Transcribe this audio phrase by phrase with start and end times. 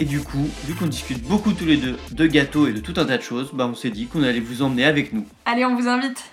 [0.00, 2.94] Et du coup, vu qu'on discute beaucoup tous les deux de gâteaux et de tout
[2.96, 5.26] un tas de choses, bah on s'est dit qu'on allait vous emmener avec nous.
[5.44, 6.31] Allez, on vous invite.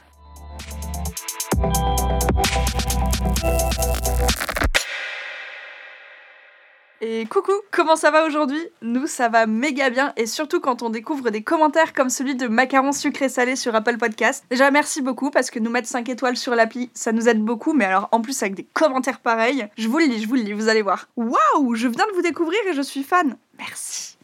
[7.01, 8.61] Et coucou, comment ça va aujourd'hui?
[8.81, 12.47] Nous, ça va méga bien et surtout quand on découvre des commentaires comme celui de
[12.47, 14.43] Macaron sucré salé sur Apple Podcast.
[14.49, 17.71] Déjà, merci beaucoup parce que nous mettre 5 étoiles sur l'appli, ça nous aide beaucoup,
[17.71, 20.41] mais alors en plus avec des commentaires pareils, je vous le lis, je vous le
[20.41, 21.07] lis, vous allez voir.
[21.15, 23.37] Waouh, je viens de vous découvrir et je suis fan.
[23.57, 24.18] Merci.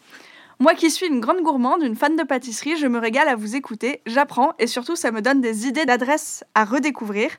[0.66, 3.56] Moi qui suis une grande gourmande, une fan de pâtisserie, je me régale à vous
[3.56, 7.30] écouter, j'apprends et surtout ça me donne des idées d'adresses à redécouvrir.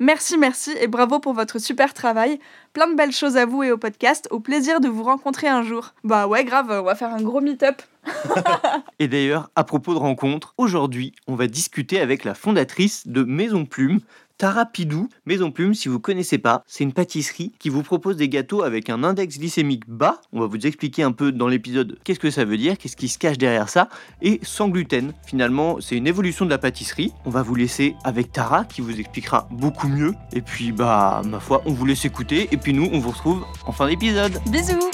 [0.00, 2.38] Merci, merci et bravo pour votre super travail.
[2.74, 4.28] Plein de belles choses à vous et au podcast.
[4.30, 5.94] Au plaisir de vous rencontrer un jour.
[6.04, 7.80] Bah ouais, grave, on va faire un gros meet-up.
[8.98, 13.64] Et d'ailleurs, à propos de rencontres, aujourd'hui, on va discuter avec la fondatrice de Maison
[13.64, 14.00] Plume,
[14.44, 18.28] Tara Pidou, Maison Plume, si vous connaissez pas, c'est une pâtisserie qui vous propose des
[18.28, 20.20] gâteaux avec un index glycémique bas.
[20.34, 23.08] On va vous expliquer un peu dans l'épisode qu'est-ce que ça veut dire, qu'est-ce qui
[23.08, 23.88] se cache derrière ça,
[24.20, 25.14] et sans gluten.
[25.24, 27.14] Finalement, c'est une évolution de la pâtisserie.
[27.24, 30.12] On va vous laisser avec Tara qui vous expliquera beaucoup mieux.
[30.34, 32.46] Et puis, bah, ma foi, on vous laisse écouter.
[32.52, 34.38] Et puis nous, on vous retrouve en fin d'épisode.
[34.50, 34.90] Bisous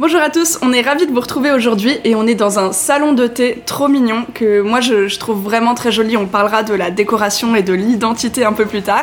[0.00, 2.70] Bonjour à tous, on est ravis de vous retrouver aujourd'hui et on est dans un
[2.70, 6.16] salon de thé trop mignon que moi je, je, trouve vraiment très joli.
[6.16, 9.02] On parlera de la décoration et de l'identité un peu plus tard.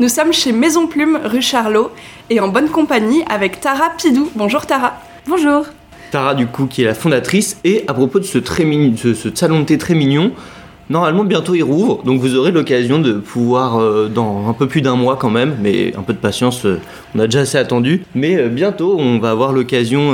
[0.00, 1.90] Nous sommes chez Maison Plume, rue Charlot
[2.28, 4.30] et en bonne compagnie avec Tara Pidou.
[4.34, 5.00] Bonjour Tara.
[5.26, 5.64] Bonjour.
[6.10, 9.14] Tara du coup qui est la fondatrice et à propos de ce, très mignon, ce,
[9.14, 10.32] ce salon de thé très mignon,
[10.90, 14.82] Normalement, bientôt il rouvre, donc vous aurez l'occasion de pouvoir, euh, dans un peu plus
[14.82, 16.78] d'un mois quand même, mais un peu de patience, euh,
[17.14, 20.12] on a déjà assez attendu, mais euh, bientôt on va avoir l'occasion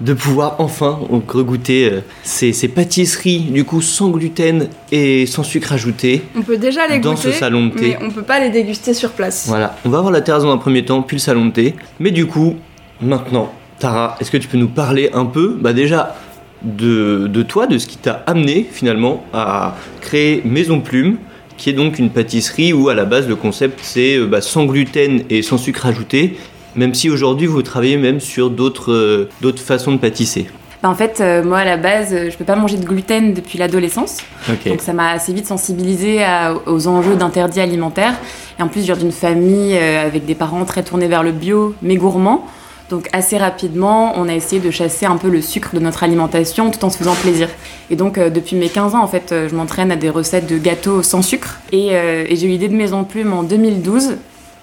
[0.00, 0.98] de pouvoir enfin
[1.28, 6.22] regoûter ces, ces, pâtisseries, du coup sans gluten et sans sucre ajouté.
[6.36, 7.96] On peut déjà les dans goûter, ce salon de thé.
[8.00, 9.46] mais on peut pas les déguster sur place.
[9.48, 11.74] Voilà, on va avoir la terrasse dans un premier temps, puis le salon de thé,
[12.00, 12.56] mais du coup,
[13.00, 16.16] maintenant, Tara, est-ce que tu peux nous parler un peu, bah déjà,
[16.62, 21.16] de, de, toi, de ce qui t'a amené finalement à créer Maison Plume,
[21.56, 25.22] qui est donc une pâtisserie où à la base le concept c'est bah, sans gluten
[25.30, 26.36] et sans sucre ajouté,
[26.76, 30.46] même si aujourd'hui vous travaillez même sur d'autres euh, façons de pâtisser.
[30.82, 33.58] Bah en fait, euh, moi à la base, je peux pas manger de gluten depuis
[33.58, 34.18] l'adolescence.
[34.48, 34.70] Okay.
[34.70, 38.14] Donc ça m'a assez vite sensibilisée à, aux enjeux d'interdit alimentaire.
[38.58, 41.32] Et en plus, je viens d'une famille euh, avec des parents très tournés vers le
[41.32, 42.46] bio, mais gourmands.
[42.90, 46.70] Donc assez rapidement, on a essayé de chasser un peu le sucre de notre alimentation
[46.70, 47.48] tout en se faisant plaisir.
[47.90, 50.46] Et donc euh, depuis mes 15 ans, en fait, euh, je m'entraîne à des recettes
[50.46, 51.58] de gâteaux sans sucre.
[51.72, 54.16] Et, euh, et j'ai eu l'idée de Maison Plume en 2012.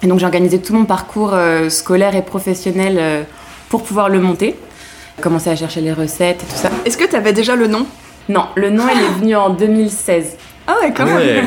[0.04, 3.24] Et donc j'ai organisé tout mon parcours euh, scolaire et professionnel euh,
[3.70, 4.56] pour pouvoir le monter.
[5.22, 6.70] Commencer à chercher les recettes et tout ça.
[6.84, 7.86] Est-ce que tu avais déjà le nom?
[8.28, 10.36] Non, le nom il est venu en 2016.
[10.68, 11.16] Ah ouais, quand même.
[11.16, 11.44] Ouais.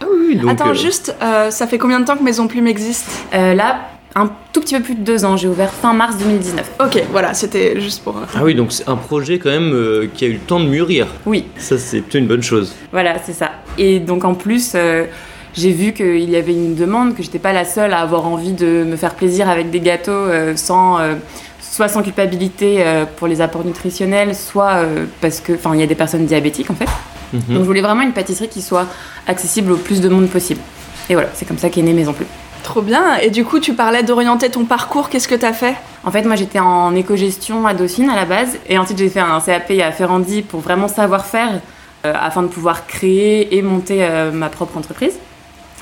[0.00, 2.66] Ah oui, donc, Attends, euh, juste, euh, ça fait combien de temps que Maison Plume
[2.66, 5.36] existe là, un tout petit peu plus de deux ans.
[5.36, 6.70] J'ai ouvert fin mars 2019.
[6.80, 8.16] Ok, voilà, c'était juste pour.
[8.34, 10.66] Ah oui, donc c'est un projet quand même euh, qui a eu le temps de
[10.66, 11.06] mûrir.
[11.26, 11.46] Oui.
[11.56, 12.74] Ça, c'est plutôt une bonne chose.
[12.92, 13.50] Voilà, c'est ça.
[13.78, 15.06] Et donc en plus, euh,
[15.54, 18.52] j'ai vu qu'il y avait une demande, que j'étais pas la seule à avoir envie
[18.52, 20.98] de me faire plaisir avec des gâteaux euh, sans.
[20.98, 21.14] Euh,
[21.60, 24.82] soit sans culpabilité euh, pour les apports nutritionnels, soit
[25.20, 26.88] parce que, enfin, il y a des personnes diabétiques en fait.
[27.32, 27.40] Mhm.
[27.42, 28.86] Donc je voulais vraiment une pâtisserie qui soit
[29.28, 30.60] accessible au plus de monde possible.
[31.08, 32.26] Et voilà, c'est comme ça qu'est née Maison Plume.
[32.62, 33.16] Trop bien.
[33.16, 35.08] Et du coup, tu parlais d'orienter ton parcours.
[35.08, 35.74] Qu'est-ce que t'as fait?
[36.04, 39.20] En fait, moi, j'étais en éco-gestion à Dauphine à la base, et ensuite j'ai fait
[39.20, 41.60] un CAP à Ferrandi pour vraiment savoir faire,
[42.06, 45.18] euh, afin de pouvoir créer et monter euh, ma propre entreprise.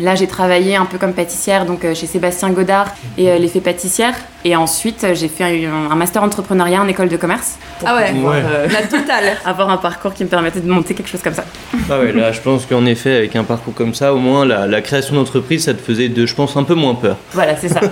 [0.01, 4.15] Là, j'ai travaillé un peu comme pâtissière, donc euh, chez Sébastien Godard et l'effet pâtissière.
[4.51, 7.59] Et ensuite, euh, j'ai fait un, un master entrepreneuriat en école de commerce.
[7.81, 8.13] pour Ah ouais.
[8.13, 8.43] pouvoir, Ouais.
[8.47, 9.37] euh, La totale.
[9.45, 11.45] avoir un parcours qui me permettait de monter quelque chose comme ça.
[11.91, 14.67] Ah ouais, là, je pense qu'en effet, avec un parcours comme ça, au moins, la,
[14.67, 17.19] la création d'entreprise, ça te faisait, de, je pense, un peu moins peur.
[17.35, 17.81] Voilà, c'est ça.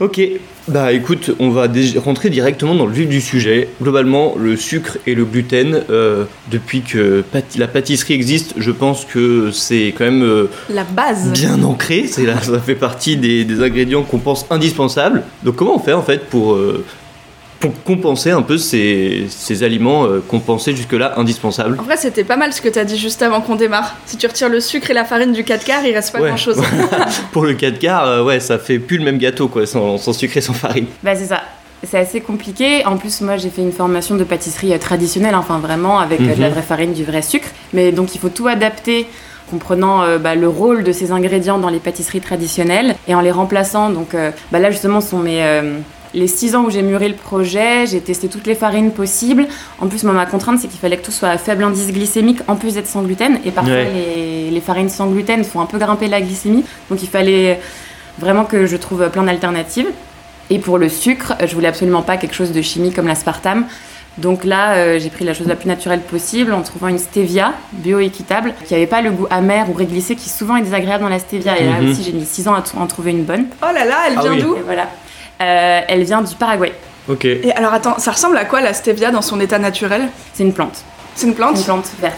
[0.00, 0.20] Ok,
[0.68, 1.66] bah écoute, on va
[2.04, 3.68] rentrer directement dans le vif du sujet.
[3.82, 6.22] Globalement, le sucre et le gluten, euh,
[6.52, 11.32] depuis que pâti- la pâtisserie existe, je pense que c'est quand même euh, La base.
[11.32, 12.06] bien ancré.
[12.08, 15.24] C'est là, ça fait partie des, des ingrédients qu'on pense indispensables.
[15.42, 16.84] Donc comment on fait en fait pour, euh,
[17.60, 21.76] pour compenser un peu ces, ces aliments euh, qu'on pensait jusque-là indispensables?
[21.80, 23.96] En vrai, c'était pas mal ce que t'as dit juste avant qu'on démarre.
[24.06, 26.28] Si tu retires le sucre et la farine du 4 quarts, il reste pas Ouais.
[26.28, 26.60] grand chose.
[27.32, 30.12] Pour le 4 quarts, euh, ouais, ça fait plus le même gâteau quoi, sans, sans
[30.12, 30.86] sucre et sans farine.
[31.02, 31.42] bah, c'est ça.
[31.84, 32.84] c'est assez compliqué.
[32.86, 36.28] En plus, moi, j'ai fait une formation de pâtisserie euh, traditionnelle, enfin vraiment avec de
[36.40, 36.52] la Mhm.
[36.54, 37.48] vraie farine, du vrai sucre.
[37.72, 39.06] Mais donc, il faut tout adapter
[39.50, 43.30] comprenant euh, bah, le rôle de ces ingrédients dans les pâtisseries traditionnelles et en les
[43.32, 43.90] remplaçant.
[43.90, 45.42] Donc euh, bah, là, justement, sont mes...
[45.42, 45.78] euh,
[46.14, 49.46] les six ans où j'ai mûri le projet, j'ai testé toutes les farines possibles.
[49.78, 52.40] En plus, moi, ma contrainte, c'est qu'il fallait que tout soit à faible indice glycémique,
[52.48, 53.38] en plus d'être sans gluten.
[53.44, 53.92] Et parfois, Ouais.
[53.94, 56.64] les, les farines sans gluten font un peu grimper la glycémie.
[56.88, 57.60] Donc, il fallait
[58.18, 59.88] vraiment que je trouve plein d'alternatives.
[60.48, 63.66] Et pour le sucre, je voulais absolument pas quelque chose de chimique comme l'aspartame.
[64.18, 67.52] Donc là, euh, j'ai pris la chose la plus naturelle possible en trouvant une stevia
[67.72, 71.18] bio-équitable qui n'avait pas le goût amer ou réglissé qui souvent est désagréable dans la
[71.20, 71.56] stevia.
[71.58, 71.90] Et là Mhm.
[71.90, 73.46] aussi, j'ai mis 6 ans à en trouver une bonne.
[73.62, 74.42] Oh là là, elle Ah vient oui.
[74.42, 74.88] d'où voilà.
[75.40, 76.72] Euh, elle vient du Paraguay.
[77.08, 77.24] Ok.
[77.24, 80.08] Et alors attends, ça ressemble à quoi la stevia dans son état naturel?
[80.34, 80.82] C'est une plante.
[81.14, 81.56] C'est une plante?
[81.56, 82.16] Une plante verte.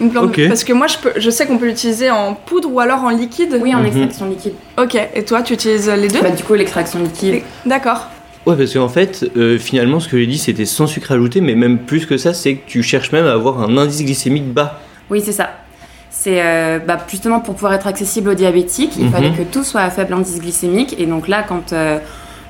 [0.00, 0.40] Une plante Ok.
[0.48, 3.10] Parce que moi, je, peux, je sais qu'on peut l'utiliser en poudre ou alors en
[3.10, 3.58] liquide?
[3.62, 3.86] Oui, en Mhm.
[3.86, 4.54] extraction liquide.
[4.78, 6.20] Ok, et toi, tu utilises les deux?
[6.22, 7.42] Bah, du coup, l'extraction liquide.
[7.66, 8.08] D'accord.
[8.46, 11.54] Ouais, parce qu'en fait, euh, finalement, ce que j'ai dit, c'était sans sucre ajouté, mais
[11.54, 14.80] même plus que ça, c'est que tu cherches même à avoir un indice glycémique bas.
[15.10, 15.50] Oui, c'est ça.
[16.10, 19.12] C'est euh, bah, justement pour pouvoir être accessible aux diabétiques, il Mhm.
[19.12, 20.96] fallait que tout soit à faible indice glycémique.
[20.98, 21.98] Et donc là, quand euh,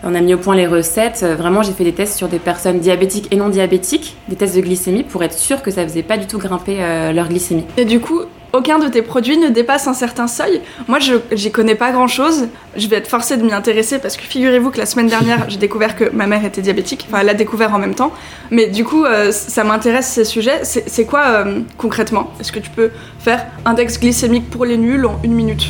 [0.03, 2.39] on a mis au point les recettes, euh, vraiment, j'ai fait des tests sur des
[2.39, 6.03] personnes diabétiques et non diabétiques, des tests de glycémie pour être sûr que ça faisait
[6.03, 7.65] pas du tout grimper euh, leur glycémie.
[7.77, 8.23] Et du coup,
[8.53, 10.61] aucun de tes produits ne dépasse un certain seuil.
[10.89, 12.49] Moi, je j'y connais pas grand chose.
[12.77, 15.59] Je vais être forcée de m'y intéresser parce que figurez-vous que la semaine dernière, j'ai
[15.59, 17.07] découvert que ma mère était diabétique.
[17.09, 18.13] Enfin, elle l'a découvert en même temps.
[18.51, 20.61] Mais du coup, euh, ça m'intéresse ces sujets.
[20.65, 22.31] C'est quoi euh, concrètement?
[22.41, 25.69] Est-ce que tu peux faire index glycémique pour les nuls en une minute?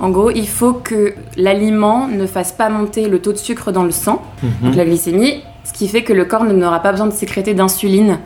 [0.00, 3.84] En gros, il faut que l'aliment ne fasse pas monter le taux de sucre dans
[3.84, 4.22] le sang,
[4.60, 8.18] donc la glycémie, ce qui fait que le corps n'aura pas besoin de sécréter d'insuline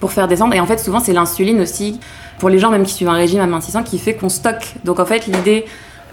[0.00, 0.54] pour faire descendre.
[0.54, 2.00] Et en fait, souvent, c'est l'insuline aussi,
[2.38, 4.74] pour les gens même qui suivent un régime amincissant, qui fait qu'on stocke.
[4.84, 5.64] Donc en fait, l'idée,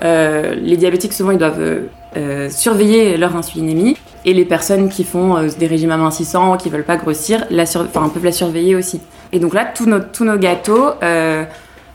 [0.04, 1.82] euh, les diabétiques, souvent, ils doivent euh,
[2.18, 3.98] euh, surveiller leur insulinémie.
[4.26, 7.82] Et les personnes qui font euh, des régimes amincissants, qui veulent pas grossir, la sur-
[7.82, 9.02] enfin, peuvent la surveiller aussi.
[9.34, 11.44] Et donc là, tous nos, tous nos gâteaux euh,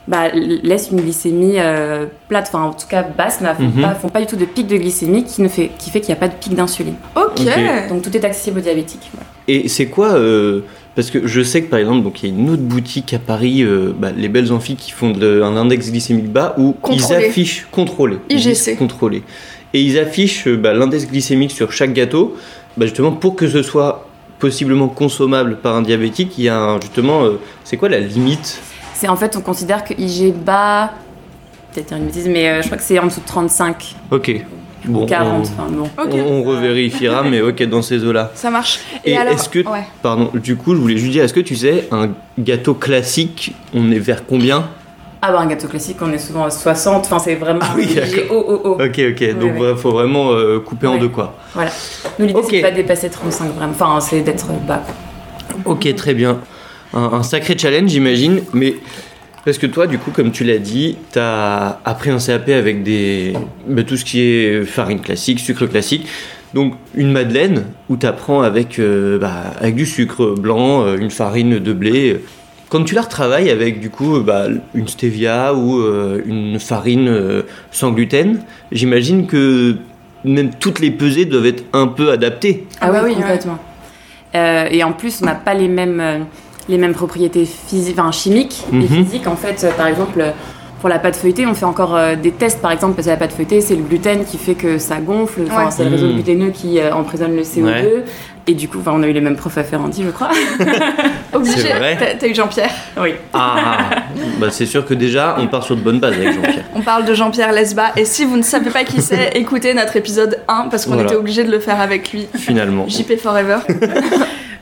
[0.06, 3.82] bah, laissent une glycémie euh, plate, enfin en tout cas basse, ne font, Mhm.
[3.82, 6.08] pas, font pas du tout de pic de glycémie qui, ne fait, qui fait qu'il
[6.14, 6.94] n'y a pas de pic d'insuline.
[7.16, 7.40] Ok.
[7.40, 7.88] Ok.
[7.88, 9.08] Donc tout est accessible aux diabétiques.
[9.14, 9.26] voilà.
[9.46, 10.62] Et c'est quoi euh,
[10.98, 13.20] Parce que je sais que par exemple, donc il y a une autre boutique à
[13.20, 17.20] Paris, euh, bah, les Belles Amphis, qui font de- un index glycémique bas où Contrôlé.
[17.20, 18.18] ils affichent contrôlé.
[18.28, 18.74] IGC.
[18.76, 19.22] contrôlé.
[19.74, 22.36] Et ils affichent euh, bah, l'index glycémique sur chaque gâteau,
[22.76, 24.08] bah, justement pour que ce soit
[24.40, 26.32] possiblement consommable par un diabétique.
[26.36, 28.60] Il y a un- justement, euh, c'est quoi la limite?
[28.94, 30.94] C'est en fait, on considère que IG bas,
[31.72, 34.44] peut-être dire une bêtise, mais euh, je crois que c'est en dessous de 35, Ok.
[34.88, 35.84] Bon, 40, on- enfin bon.
[36.02, 36.10] Ok.
[36.14, 38.30] on, on revérifiera, mais ok, dans ces eaux-là.
[38.34, 38.80] Ça marche.
[39.04, 39.84] Et alors, est-ce que- ouais.
[40.02, 43.90] Pardon, du coup, je voulais juste dire, est-ce que tu sais, un gâteau classique, on
[43.92, 44.68] est vers combien?
[45.20, 47.88] Ah bah un gâteau classique, on est souvent à 60, enfin c'est vraiment Ah oui.
[48.30, 49.58] Ok, ok, donc oui.
[49.58, 51.34] bref, faut vraiment euh, couper en deux, quoi.
[52.20, 52.46] Nous l'idée Ok.
[52.50, 54.82] c'est de pas dépasser 35 vraiment, enfin c'est d'être bas.
[55.64, 56.38] Ok, très bien.
[56.94, 58.76] Un, un sacré challenge, j'imagine, mais
[59.48, 63.32] parce que toi, du coup, comme tu l'as dit, t'as appris un CAP avec des,
[63.66, 66.06] bah, tout ce qui est farine classique, sucre classique.
[66.52, 71.60] Donc une madeleine où t'apprends avec, euh, bah, avec du sucre blanc, euh, une farine
[71.60, 72.20] de blé.
[72.68, 77.40] Quand tu la retravailles avec du coup bah, une stevia ou euh, une farine euh,
[77.70, 78.40] sans gluten,
[78.70, 79.76] j'imagine que
[80.24, 82.66] même toutes les pesées doivent être un peu adaptées.
[82.82, 83.58] Ah bah oui, complètement.
[84.34, 86.18] Euh, et en plus, on n'a pas les mêmes, euh,
[86.68, 88.86] les mêmes propriétés physiques, enfin, chimiques et Mhm.
[89.04, 89.26] physiques.
[89.26, 90.22] En fait, par exemple,
[90.80, 93.16] pour la pâte feuilletée, on fait encore euh, des tests, par exemple, parce que la
[93.16, 95.42] pâte feuilletée, c'est le gluten qui fait que ça gonfle.
[95.50, 95.70] Enfin, Ouais.
[95.70, 96.14] c'est le réseau Mhm.
[96.14, 97.64] gluténeux qui euh, emprisonne le CO2.
[97.66, 98.04] Ouais.
[98.46, 100.30] Et du coup, enfin, on a eu les mêmes profs à Ferrandi, je crois.
[101.34, 101.58] Obligé.
[101.60, 101.96] C'est vrai.
[101.98, 102.70] T'as- T'as eu Jean-Pierre.
[102.98, 103.10] oui.
[103.34, 103.76] Ah,
[104.38, 106.64] bah c'est sûr que déjà on part sur de bonnes bases avec Jean-Pierre.
[106.74, 107.92] On parle de Jean-Pierre Lesba.
[107.96, 111.08] Et si vous ne savez pas qui c'est, écoutez notre épisode 1 parce qu'on Voilà.
[111.10, 112.26] était obligé de le faire avec lui.
[112.36, 112.88] Finalement.
[112.88, 113.58] JP Forever.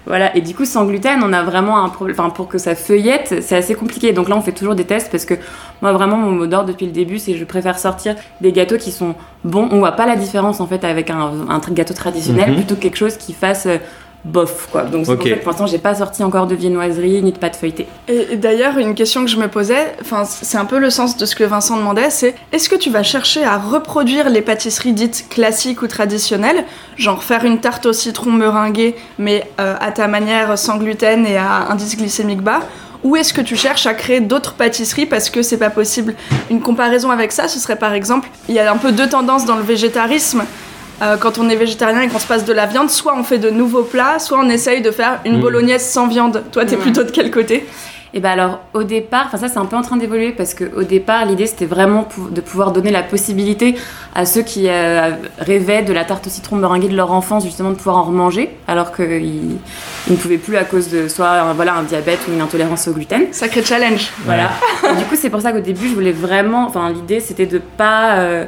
[0.07, 2.17] Voilà, et du coup, sans gluten, on a vraiment un problème.
[2.19, 4.13] Enfin, pour que ça feuillette, c'est assez compliqué.
[4.13, 5.35] Donc là, on fait toujours des tests parce que
[5.83, 8.77] moi, vraiment, mon mot d'ordre depuis le début, c'est que je préfère sortir des gâteaux
[8.77, 9.69] qui sont bons.
[9.73, 11.33] On voit pas la différence en fait avec un,
[11.73, 12.57] gâteau traditionnel, Mhm.
[12.57, 13.79] plutôt que quelque chose qui fasse euh,
[14.25, 14.83] bof, quoi.
[14.83, 15.19] Donc c'est Ok.
[15.19, 17.87] pour ça que pour l'instant, j'ai pas sorti encore de viennoiserie ni de pâte feuilletée.
[18.09, 21.17] Et et d'ailleurs, une question que je me posais, enfin, c'est un peu le sens
[21.17, 24.93] de ce que Vincent demandait, c'est est-ce que tu vas chercher à reproduire les pâtisseries
[24.93, 26.65] dites classiques ou traditionnelles,
[26.97, 31.37] genre faire une tarte au citron meringuée, mais euh, à ta manière sans gluten et
[31.37, 32.61] à indice glycémique bas?
[33.05, 36.15] Ou est-ce que tu cherches à créer d'autres pâtisseries parce que c'est pas possible?
[36.51, 39.45] Une comparaison avec ça, ce serait par exemple, il y a un peu deux tendances
[39.45, 40.43] dans le végétarisme.
[41.03, 43.39] Euh, quand on est végétarien et qu'on se passe de la viande, soit on fait
[43.39, 45.41] de nouveaux plats, soit on essaye de faire une Mm.
[45.43, 46.43] bolognaise sans viande.
[46.53, 46.81] Toi, t'es Ouais.
[46.83, 47.67] plutôt de quel côté?
[48.15, 50.65] Et ben alors au départ, enfin ça c'est un peu en train d'évoluer parce que
[50.75, 53.75] au départ l'idée c'était vraiment de pouvoir donner la possibilité
[54.15, 57.71] à ceux qui euh, rêvaient de la tarte au citron meringuée de leur enfance justement
[57.71, 59.59] de pouvoir en remanger alors qu'ils
[60.07, 62.89] ils ne pouvaient plus à cause de soit un, voilà un diabète ou une intolérance
[62.89, 63.25] au gluten.
[63.33, 64.09] Sacré challenge.
[64.25, 64.49] Voilà.
[64.99, 66.65] Du coup, c'est pour ça qu'au début, je voulais vraiment.
[66.69, 68.45] Enfin, l'idée, c'était de pas euh,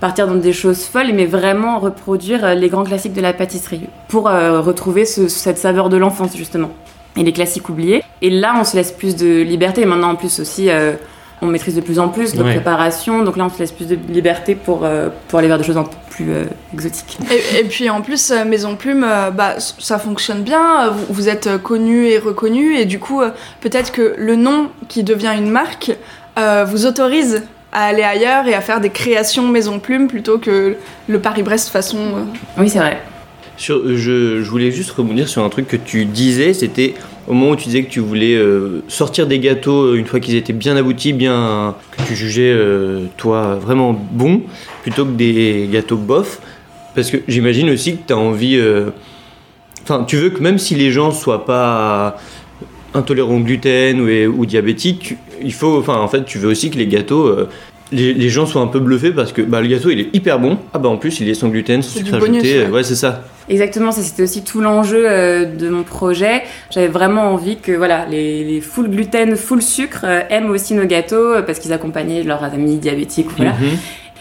[0.00, 3.88] partir dans des choses folles, mais vraiment reproduire euh, les grands classiques de la pâtisserie
[4.08, 6.70] pour euh, retrouver ce- cette saveur de l'enfance, justement.
[7.16, 8.02] Et les classiques oubliés.
[8.22, 9.82] Et là, on se laisse plus de liberté.
[9.82, 10.70] Et maintenant, en plus, aussi.
[10.70, 10.94] euh,
[11.42, 12.50] on maîtrise de plus en plus nos Ouais.
[12.56, 15.64] préparations, donc là on se laisse plus de liberté pour, euh, pour aller vers des
[15.64, 17.16] choses un peu plus euh, exotiques.
[17.30, 21.56] Et, et puis en plus, Maison Plume, euh, bah, ça fonctionne bien, vous, vous êtes
[21.62, 23.30] connu et reconnu, et du coup, euh,
[23.62, 25.92] peut-être que le nom qui devient une marque
[26.38, 27.42] euh, vous autorise
[27.72, 30.76] à aller ailleurs et à faire des créations Maison Plume plutôt que
[31.08, 31.98] le Paris-Brest façon.
[31.98, 32.22] euh,
[32.58, 33.00] Oui, c'est vrai.
[33.56, 36.94] Sur- je, je voulais juste rebondir sur un truc que tu disais, c'était
[37.28, 40.18] au moment où tu disais que tu voulais euh, sortir des gâteaux euh, une fois
[40.18, 44.42] qu'ils étaient bien aboutis, bien que tu jugeais euh, toi vraiment bon,
[44.82, 46.40] plutôt que des gâteaux bof,
[46.94, 48.90] parce que j'imagine aussi que tu as envie, euh,
[49.82, 52.16] enfin tu veux que même si les gens soient pas
[52.94, 54.08] intolérants au gluten ou,
[54.40, 57.48] ou diabétiques, il faut, enfin en fait tu veux aussi que les gâteaux euh,
[57.92, 60.38] les, les gens soient un peu bluffés parce que bah, le gâteau il est hyper
[60.38, 60.58] bon.
[60.72, 62.60] Ah bah en plus il est sans gluten, sans C'est du sucre ajouté.
[62.64, 62.68] ouais.
[62.68, 63.22] Ouais, c'est ça.
[63.48, 66.42] Exactement, ça c'était aussi tout l'enjeu euh, de mon projet.
[66.70, 70.84] J'avais vraiment envie que voilà, les, les full gluten, full sucre euh, aiment aussi nos
[70.86, 73.26] gâteaux euh, parce qu'ils accompagnaient leurs amis diabétiques.
[73.36, 73.52] Voilà.
[73.54, 73.76] Mhm.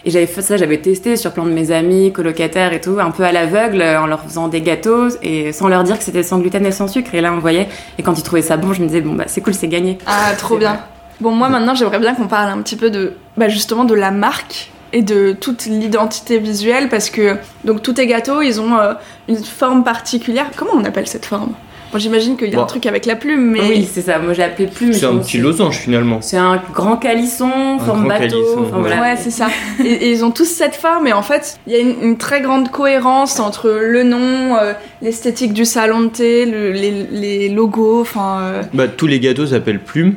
[0.06, 3.12] Et j'avais fait ça, j'avais testé sur plein de mes amis, colocataires et tout, un
[3.12, 6.40] peu à l'aveugle, en leur faisant des gâteaux et sans leur dire que c'était sans
[6.40, 7.14] gluten et sans sucre.
[7.14, 7.68] Et là, on voyait.
[8.00, 9.98] Et quand ils trouvaient ça bon, je me disais, bon, bah c'est cool, c'est gagné.
[10.08, 10.70] Ah, trop C'est bien.
[10.72, 10.80] vrai.
[11.22, 14.12] Bon, moi maintenant, j'aimerais bien qu'on parle un petit peu de, bah, justement, de la
[14.12, 18.94] marque et de toute l'identité visuelle parce que donc tous tes gâteaux, ils ont euh,
[19.28, 20.46] une forme particulière.
[20.56, 21.54] Comment on appelle cette forme?
[21.92, 22.64] Bon, j'imagine qu'il y a Bon.
[22.64, 24.20] un truc avec la plume, mais Oui, c'est ça.
[24.20, 24.88] Moi, j'ai appelé plus.
[24.88, 26.20] mais C'est je un petit losange finalement.
[26.22, 27.50] C'est un grand calisson,
[27.80, 28.20] forme grand bateau.
[28.36, 28.82] calisson, enfin, ouais.
[28.82, 29.02] voilà.
[29.02, 29.48] Ouais, c'est ça.
[29.84, 32.18] Et, et ils ont tous cette forme, et en fait, il y a une, une
[32.18, 37.50] très grande cohérence entre le nom, euh, l'esthétique du salon de thé, le- les, les
[37.50, 38.02] logos.
[38.02, 40.14] Enfin, euh, Bah tous les gâteaux s'appellent plumes.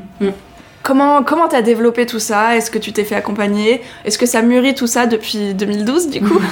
[0.83, 2.57] Comment comment t'as développé tout ça?
[2.57, 3.83] Est-ce que tu t'es fait accompagner?
[4.05, 6.41] Est-ce que ça mûrit tout ça depuis 2012 du coup?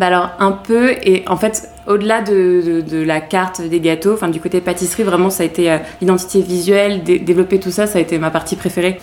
[0.00, 4.40] Bah alors un peu et en fait au-delà de, la carte des gâteaux, enfin du
[4.40, 8.00] côté pâtisserie vraiment ça a été euh, l'identité visuelle, dé- développer tout ça, ça a
[8.00, 9.00] été ma partie préférée.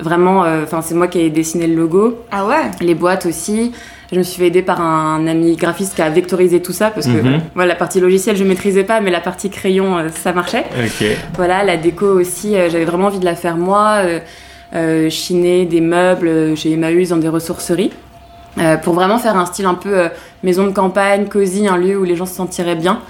[0.00, 3.72] Vraiment, euh, enfin c'est moi qui ai dessiné le logo, Ah ouais les boîtes aussi.
[4.12, 7.06] Je me suis fait aider par un ami graphiste qui a vectorisé tout ça parce
[7.06, 7.40] que Mhm.
[7.54, 10.64] voilà, la partie logicielle je maîtrisais pas, mais la partie crayon euh, ça marchait.
[10.84, 11.06] Ok.
[11.36, 14.18] Voilà, la déco aussi, euh, j'avais vraiment envie de la faire moi, euh,
[14.74, 17.92] euh, chiner des meubles chez Emmaüs dans des ressourceries,
[18.58, 20.08] euh, pour vraiment faire un style un peu euh,
[20.42, 23.00] maison de campagne, cosy, un lieu où les gens se sentiraient bien.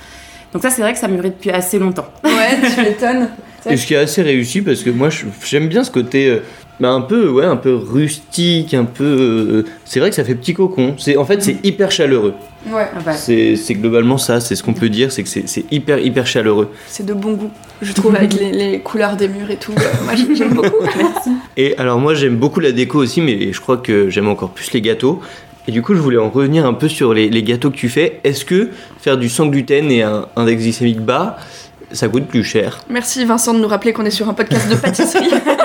[0.53, 2.09] Donc ça, c'est vrai que ça mûrit depuis assez longtemps.
[2.25, 3.29] Ouais, tu m'étonnes.
[3.69, 6.43] Et ce qui est assez réussi parce que moi je- j'aime bien ce côté euh,
[6.81, 10.35] bah, un peu ouais un peu rustique, un peu euh, c'est vrai que ça fait
[10.35, 10.95] petit cocon.
[10.99, 12.35] C'est en fait c'est hyper chaleureux.
[12.71, 15.49] Ouais, Ah bah, C'est c'est globalement ça, c'est ce qu'on peut dire, c'est que c'est
[15.49, 16.69] c'est hyper hyper chaleureux.
[16.89, 17.51] c'est de bon goût,
[17.83, 19.73] je trouve, avec les, les couleurs des murs et tout.
[19.79, 20.85] Euh, moi, j'aime beaucoup.
[21.57, 24.73] Et alors moi j'aime beaucoup la déco aussi, mais je crois que j'aime encore plus
[24.73, 25.21] les gâteaux.
[25.69, 27.89] Et du coup je voulais en revenir un peu sur les, les gâteaux que tu
[27.89, 28.21] fais.
[28.25, 31.37] Est-ce que faire du sans gluten et un index glycémique bas,
[31.93, 32.81] ça coûte plus cher?
[32.89, 35.29] Merci Vincent de nous rappeler qu'on est sur un podcast de pâtisserie.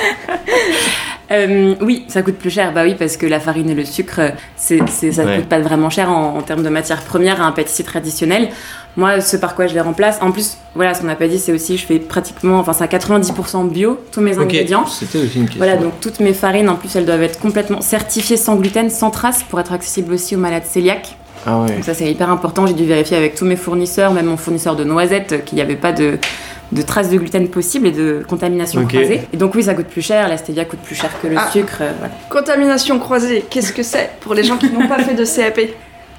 [1.32, 4.20] euh, oui, ça coûte plus cher, bah oui, parce que la farine et le sucre,
[4.56, 5.36] c'est, c'est- ça ne Ouais.
[5.36, 8.48] coûte pas vraiment cher en, en termes de matières premières à un pâtissier traditionnel.
[8.96, 11.38] Moi, ce par quoi je les remplace, en plus, voilà, ce qu'on n'a pas dit,
[11.38, 14.84] c'est aussi, je fais pratiquement, enfin, c'est à 90% bio, tous mes ingrédients.
[14.86, 15.58] C'était aussi une question.
[15.64, 19.10] Voilà, donc toutes mes farines, en plus, elles doivent être complètement certifiées sans gluten, sans
[19.10, 21.16] trace, pour être accessibles aussi aux malades cœliaques.
[21.46, 21.74] Ah ouais.
[21.74, 22.66] Donc ça, c'est hyper important.
[22.66, 25.76] J'ai dû vérifier avec tous mes fournisseurs, même mon fournisseur de noisettes, qu'il n'y avait
[25.76, 26.18] pas de,
[26.72, 29.22] de traces de gluten possible et de contamination croisée.
[29.32, 30.28] Et donc oui, ça coûte plus cher.
[30.28, 31.48] La stevia coûte plus cher que le Ah.
[31.50, 31.78] sucre.
[31.80, 32.14] euh, voilà.
[32.28, 35.60] Contamination croisée, qu'est-ce que c'est pour les gens qui n'ont pas fait de CAP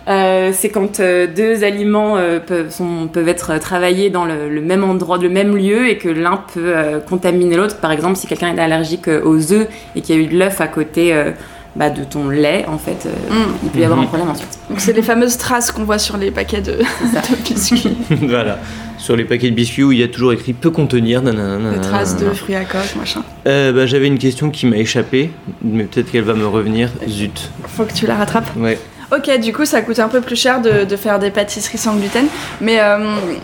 [0.08, 4.60] Euh, c'est quand euh, deux aliments euh, peuvent, sont- peuvent être travaillés dans le, le
[4.62, 7.78] même endroit, le même lieu, et que l'un peut euh, contaminer l'autre.
[7.78, 10.36] Par exemple, si quelqu'un est allergique euh, aux œufs et qu'il y a eu de
[10.40, 11.30] l'œuf à côté euh,
[11.76, 13.52] bah, de ton lait, en fait, euh, Mm.
[13.64, 14.60] il peut y avoir un problème ensuite.
[14.70, 16.80] Donc c'est les fameuses traces qu'on voit sur les paquets de,
[17.50, 17.98] biscuits,
[18.28, 18.60] voilà.
[18.98, 21.22] Sur les paquets de biscuits où il y a toujours écrit peut contenir.
[21.24, 23.24] nanana, les traces de fruits à coque, machin.
[23.48, 25.32] Euh, bah, J'avais une question qui m'a échappé,
[25.64, 26.90] mais peut-être qu'elle va me revenir.
[27.10, 27.50] Zut.
[27.68, 28.50] Faut que tu la rattrapes.
[28.58, 28.78] Ouais.
[29.14, 31.96] Ok, du coup, ça coûte un peu plus cher de, de faire des pâtisseries sans
[31.96, 32.26] gluten.
[32.62, 32.98] Mais euh,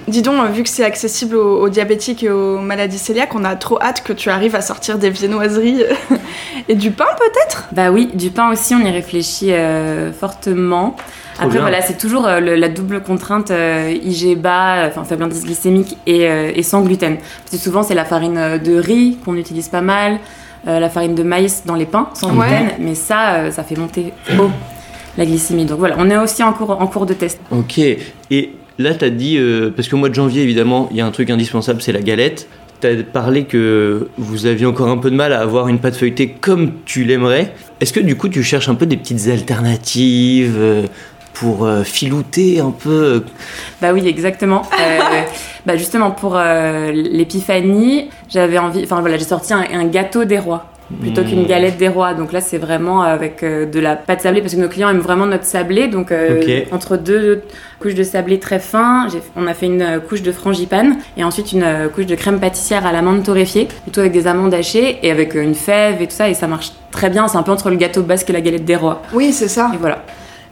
[0.07, 3.55] dis donc, vu que c'est accessible aux, aux diabétiques et aux maladies cœliaques, on a
[3.57, 5.83] trop hâte que tu arrives à sortir des viennoiseries
[6.69, 7.65] et du pain peut-être?
[7.74, 10.95] Bah oui, du pain aussi, on y réfléchit euh, fortement.
[11.38, 11.62] Après, bien.
[11.62, 15.43] voilà, c'est toujours euh, le- la double contrainte euh, IG bas, euh, enfin faible indice
[15.43, 17.17] glycémique et, euh, et sans gluten.
[17.17, 20.19] Parce que souvent, c'est la farine de riz qu'on utilise pas mal,
[20.67, 22.47] euh, la farine de maïs dans les pains sans Ouais.
[22.47, 24.50] gluten, mais ça, euh, ça fait monter haut
[25.17, 25.65] la glycémie.
[25.65, 27.39] Donc voilà, on est aussi en cours, en cours de test.
[27.51, 27.79] Ok.
[27.79, 31.05] Et là, tu as dit, euh, parce qu'au mois de janvier, évidemment, il y a
[31.05, 32.47] un truc indispensable, c'est la galette.
[32.81, 35.95] Tu as parlé que vous aviez encore un peu de mal à avoir une pâte
[35.95, 37.53] feuilletée comme tu l'aimerais.
[37.81, 40.86] Est-ce que du coup, tu cherches un peu des petites alternatives euh,
[41.39, 43.19] pour euh, filouter un peu euh,
[43.81, 44.63] Bah oui, exactement.
[44.79, 45.24] Euh,
[45.65, 50.65] bah justement, pour l'épiphanie, j'avais envie, enfin voilà, j'ai sorti un, un gâteau des rois
[51.01, 51.48] plutôt qu'une Hmm.
[51.48, 52.13] galette des rois.
[52.13, 55.00] Donc là, c'est vraiment avec euh, de la pâte sablée parce que nos clients aiment
[55.00, 55.88] vraiment notre sablé.
[55.88, 57.44] Donc euh, entre deux
[57.79, 61.51] couches de sablé très fin, on a fait une euh, couche de frangipane et ensuite
[61.51, 65.12] une euh, couche de crème pâtissière à l'amande torréfiée, plutôt avec des amandes hachées et
[65.12, 66.29] avec euh, une fève et tout ça.
[66.29, 67.27] Et ça marche très bien.
[67.27, 69.01] C'est un peu entre le gâteau basque et la galette des rois.
[69.13, 69.72] Oui, c'est ça.
[69.74, 70.03] Et voilà.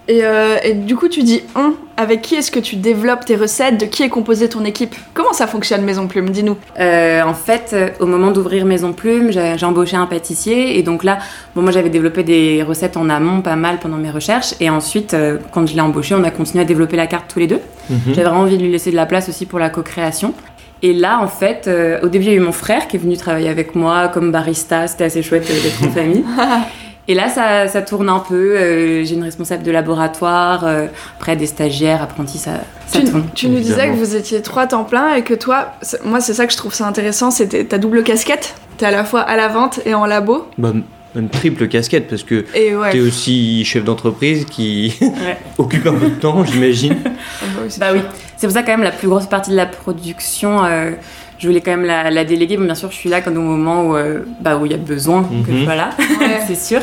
[0.08, 1.74] Et, euh, et du coup, tu dis on.
[1.98, 3.80] Avec qui est-ce que tu développes tes recettes?
[3.80, 4.94] De qui est composée ton équipe?
[5.14, 6.30] Comment ça fonctionne, Maison Plume?
[6.30, 6.58] Dis-nous.
[6.78, 11.06] Euh, en fait, euh, au moment d'ouvrir Maison Plume, j'ai embauché un pâtissier et donc
[11.06, 11.20] là,
[11.56, 15.14] bon, moi j'avais développé des recettes en amont pas mal pendant mes recherches et ensuite,
[15.14, 17.62] euh, quand je l'ai embauché, on a continué à développer la carte tous les deux.
[17.90, 18.00] Mhm.
[18.08, 20.34] J'avais vraiment envie de lui laisser de la place aussi pour la co-création.
[20.82, 23.00] Et là, en fait, euh, au début, il y a eu mon frère qui est
[23.00, 24.88] venu travailler avec moi comme barista.
[24.88, 26.26] C'était assez chouette d'être en famille.
[27.08, 28.58] Et là, ça, ça tourne un peu.
[28.58, 30.88] euh, J'ai une responsable de laboratoire, euh,
[31.20, 32.52] après des stagiaires, apprentis, ça,
[32.88, 33.26] ça Tu, tourne.
[33.36, 36.34] tu nous disais que vous étiez trois temps plein et que toi, c'est- moi c'est
[36.34, 38.56] ça que je trouve ça intéressant, c'était ta double casquette.
[38.78, 40.48] T'es à la fois à la vente et en labo.
[40.58, 40.74] Bah,
[41.14, 42.98] même triple casquette parce que Et tu ouais.
[42.98, 45.38] es aussi chef d'entreprise qui Ouais.
[45.58, 46.96] occupe un peu de temps, j'imagine.
[47.80, 48.00] Bah oui,
[48.38, 50.92] c'est pour ça quand même la plus grosse partie de la production, euh,
[51.40, 52.58] je voulais quand même la, la déléguer.
[52.58, 54.76] Bon, bien sûr, je suis là quand au moment où euh, bah, où il y
[54.76, 55.60] a besoin que Mhm.
[55.60, 55.90] je sois là,
[56.20, 56.40] Ouais.
[56.48, 56.82] c'est sûr.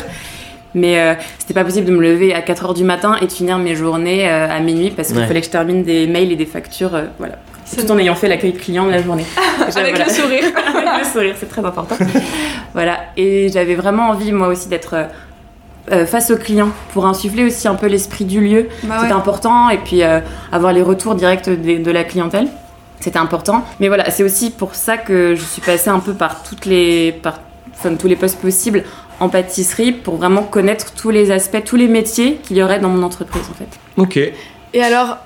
[0.75, 3.59] Mais euh, c'était pas possible de me lever à 4h du matin et de finir
[3.59, 5.27] mes journées euh, à minuit parce qu'il Ouais.
[5.27, 7.35] fallait que je termine des mails et des factures, euh, voilà.
[7.67, 9.25] C'est- Tout en ayant fait l'accueil client de la journée.
[9.61, 10.05] Avec Voilà.
[10.07, 10.45] le sourire.
[10.77, 11.97] Avec le sourire, c'est très important.
[12.75, 12.99] voilà.
[13.17, 14.95] Et j'avais vraiment envie, moi aussi, d'être
[15.91, 18.69] euh, face aux clients pour insuffler aussi un peu l'esprit du lieu.
[18.85, 19.11] Bah ouais.
[19.13, 19.69] important.
[19.69, 20.21] Et puis euh,
[20.53, 22.47] avoir les retours directs de, de la clientèle.
[23.03, 23.65] C'était important.
[23.81, 27.13] Mais voilà, c'est aussi pour ça que je suis passée un peu par, toutes les,
[27.13, 27.41] par
[27.75, 28.85] enfin, tous les postes possibles
[29.21, 32.89] en pâtisserie pour vraiment connaître tous les aspects, tous les métiers qu'il y aurait dans
[32.89, 33.69] mon entreprise en fait.
[33.97, 34.17] Ok.
[34.75, 35.19] Et alors,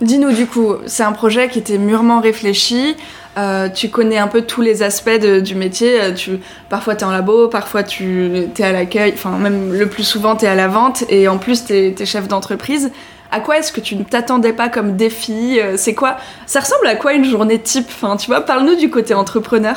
[0.00, 2.96] dis-nous du coup, c'est un projet qui était mûrement réfléchi.
[3.36, 6.00] euh, tu connais un peu tous les aspects de- du métier.
[6.00, 9.86] euh, Tu, parfois tu es en labo, parfois tu es à l'accueil, enfin même le
[9.88, 12.90] plus souvent tu es à la vente et en plus tu es, chef d'entreprise.
[13.30, 16.86] À quoi est-ce que tu ne t'attendais pas comme défi euh, C'est quoi Ça ressemble
[16.86, 19.76] à quoi une journée type Enfin, tu vois, parle-nous du côté entrepreneur.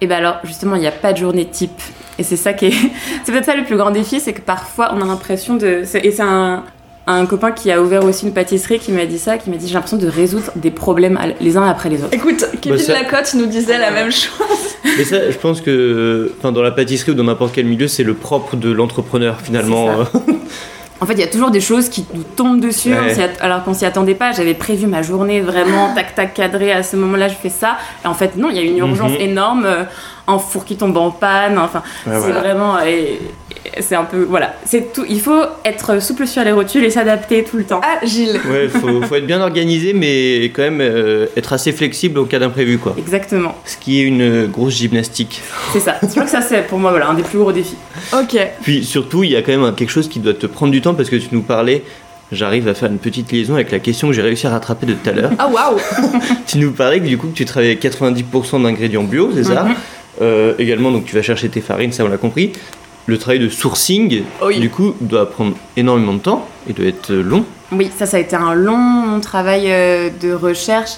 [0.00, 1.80] Et ben alors justement, il n'y a pas de journée type.
[2.18, 2.72] Et c'est ça qui est.
[3.24, 5.82] c'est peut-être ça le plus grand défi, c'est que parfois on a l'impression de.
[6.02, 6.62] Et c'est un,
[7.06, 9.66] un copain qui a ouvert aussi une pâtisserie qui m'a dit ça, qui m'a dit
[9.66, 12.12] j'ai l'impression de résoudre des problèmes les uns après les autres.
[12.12, 14.30] Écoute, Kevin ça- Lacotte nous disait la même chose.
[14.98, 18.04] Mais ça, je pense que enfin, dans la pâtisserie ou dans n'importe quel milieu, c'est
[18.04, 19.88] le propre de l'entrepreneur finalement.
[21.00, 23.16] En fait, il y a toujours des choses qui nous tombent dessus, Ouais.
[23.40, 24.32] on alors qu'on s'y attendait pas.
[24.32, 26.72] J'avais prévu ma journée vraiment tac tac cadrée.
[26.72, 27.76] À ce moment-là, je fais ça.
[28.04, 29.20] Et en fait, non, il y a une urgence Mhm.
[29.20, 29.84] énorme, euh,
[30.26, 31.56] un four qui tombe en panne.
[31.56, 32.40] Enfin, Ouais, c'est voilà.
[32.40, 32.80] vraiment.
[32.80, 33.20] et
[33.80, 34.22] c'est un peu.
[34.28, 34.54] Voilà.
[34.64, 35.04] C'est tout.
[35.08, 37.80] Il faut être souple sur les rotules et s'adapter tout le temps.
[37.82, 38.40] Ah, Gilles.
[38.50, 42.38] Ouais, faut, faut être bien organisé, mais quand même euh, être assez flexible au cas
[42.38, 42.94] d'imprévu, quoi.
[42.98, 43.56] Exactement.
[43.64, 45.40] Ce qui est une euh, grosse gymnastique.
[45.72, 45.96] C'est ça.
[46.02, 47.76] Je crois que ça, c'est pour moi voilà, un des plus gros défis.
[48.12, 48.38] Ok.
[48.62, 50.94] Puis surtout, il y a quand même quelque chose qui doit te prendre du temps
[50.94, 51.82] parce que tu nous parlais.
[52.30, 54.92] J'arrive à faire une petite liaison avec la question que j'ai réussi à rattraper de
[54.92, 55.30] tout à l'heure.
[55.38, 55.78] Ah, waouh
[56.46, 59.64] tu nous parlais que du coup que tu travaillais avec 90% d'ingrédients bio, c'est ça?
[59.64, 59.74] Mhm.
[60.20, 62.52] Euh, Également, donc tu vas chercher tes farines, ça on l'a compris.
[63.08, 64.60] Le travail de sourcing, Oui.
[64.60, 67.42] du coup, doit prendre énormément de temps et doit être euh, long.
[67.72, 70.90] Oui, ça, ça a été un long travail euh, de recherche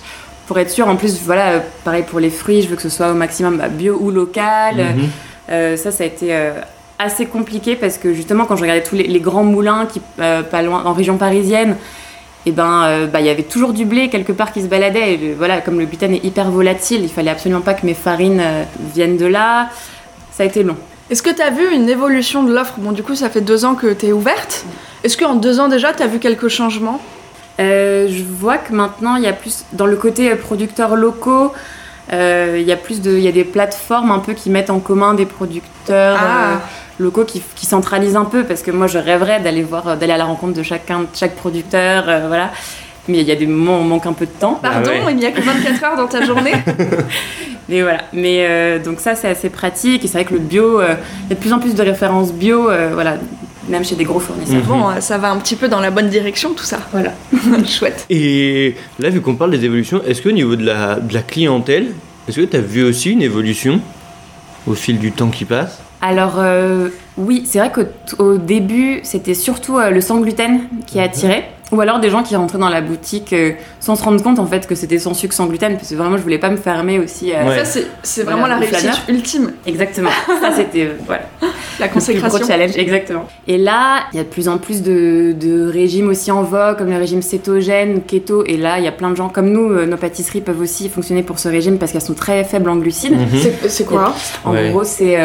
[0.48, 0.88] pour être sûr.
[0.88, 3.58] En plus, voilà, euh, pareil pour les fruits, je veux que ce soit au maximum
[3.58, 4.76] bah, bio ou local.
[4.76, 5.08] Mhm.
[5.50, 6.50] Euh, ça, ça a été euh,
[6.98, 10.42] assez compliqué parce que justement, quand je regardais tous les, les grands moulins qui, euh,
[10.42, 11.76] pas loin, en région parisienne,
[12.44, 15.12] et ben, bah, il y avait toujours du blé quelque part qui se baladait.
[15.14, 18.42] Et, voilà, comme le gluten est hyper volatile, il fallait absolument pas que mes farines
[18.94, 19.68] viennent de là.
[20.32, 20.76] Ça a été long.
[21.10, 22.74] Est-ce que tu as vu une évolution de l'offre?
[22.78, 24.64] Bon, du coup, ça fait deux ans que tu es ouverte.
[25.02, 27.00] Est-ce qu'en deux ans déjà, tu as vu quelques changements
[27.58, 31.52] Euh, je vois que maintenant, il y a plus, dans le côté euh, producteurs locaux,
[32.12, 34.70] euh, il y a plus de, il y a des plateformes un peu qui mettent
[34.70, 36.52] en commun des producteurs Ah.
[36.52, 36.56] euh,
[37.00, 40.16] locaux qui, qui centralisent un peu, parce que moi, je rêverais d'aller voir, d'aller à
[40.18, 42.50] la rencontre de chacun, de chaque producteur, euh, voilà.
[43.08, 44.58] Mais il y a des moments où on manque un peu de temps.
[44.62, 45.12] Pardon, Ah ouais.
[45.12, 46.52] il n'y a que 24 heures dans ta journée
[47.70, 48.00] Mais voilà.
[48.12, 50.04] Mais euh, donc ça, c'est assez pratique.
[50.04, 50.94] Et c'est vrai que le bio, euh,
[51.26, 52.68] il y a de plus en plus de références bio.
[52.68, 53.16] euh, voilà.
[53.68, 54.56] même chez des gros fournisseurs.
[54.56, 54.66] Mhm.
[54.66, 56.80] Bon, euh, ça va un petit peu dans la bonne direction tout ça.
[56.92, 57.12] Voilà.
[57.66, 58.04] Chouette.
[58.10, 61.86] Et là, vu qu'on parle des évolutions, est-ce qu'au niveau de la, de la clientèle,
[62.28, 63.80] est-ce que tu as vu aussi une évolution
[64.66, 65.78] au fil du temps qui passe?
[66.02, 67.82] Alors euh, oui, c'est vrai qu'au
[68.24, 71.50] au début, c'était surtout euh, le sans gluten qui attirait.
[71.72, 74.46] Ou alors des gens qui rentraient dans la boutique euh, sans se rendre compte en
[74.46, 76.98] fait que c'était sans sucre, sans gluten, parce que vraiment je voulais pas me fermer
[76.98, 77.32] aussi.
[77.32, 77.58] à- Ouais.
[77.58, 78.98] Ça, c'est, c'est Voilà, vraiment la réussite flâneur.
[79.08, 80.10] ultime, Exactement.
[80.40, 81.22] Ça c'était euh, voilà.
[81.40, 82.46] la Le plus gros consécration.
[82.46, 83.26] challenge, exactement.
[83.46, 86.76] Et là, il y a de plus en plus de, de régimes aussi en vogue,
[86.78, 88.44] comme le régime cétogène, keto.
[88.46, 90.88] Et là, il y a plein de gens comme nous, euh, nos pâtisseries peuvent aussi
[90.88, 93.12] fonctionner pour ce régime parce qu'elles sont très faibles en glucides.
[93.16, 93.26] Mhm.
[93.40, 94.12] C'est, c'est quoi?
[94.44, 94.70] En Ouais.
[94.70, 95.16] gros, c'est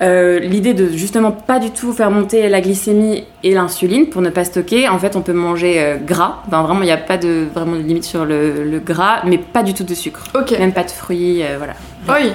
[0.00, 4.30] euh, l'idée de justement pas du tout faire monter la glycémie et l'insuline pour ne
[4.30, 4.88] pas stocker.
[4.88, 6.42] En fait, on peut manger euh, gras.
[6.46, 9.38] Enfin, vraiment, il n'y a pas de vraiment de limite sur le, le gras, mais
[9.38, 10.22] pas du tout de sucre.
[10.34, 10.52] Ok.
[10.58, 11.74] Même pas de fruits, euh, voilà.
[12.08, 12.28] Oui.